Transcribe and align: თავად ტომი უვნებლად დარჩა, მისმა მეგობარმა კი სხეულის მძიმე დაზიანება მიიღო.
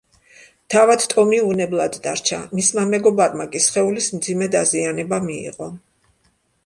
თავად 0.75 1.03
ტომი 1.11 1.41
უვნებლად 1.49 1.99
დარჩა, 2.07 2.39
მისმა 2.59 2.85
მეგობარმა 2.95 3.47
კი 3.55 3.61
სხეულის 3.67 4.09
მძიმე 4.17 4.49
დაზიანება 4.57 5.21
მიიღო. 5.27 5.69